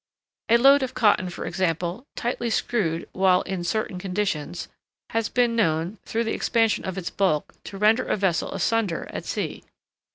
[0.49, 4.67] A load of cotton, for example, tightly screwed while in certain conditions,
[5.11, 9.25] has been known, through the expansion of its bulk, to rend a vessel asunder at
[9.25, 9.63] sea.